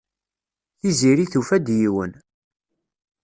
[0.79, 2.11] Tiziri tufa-d yiwen.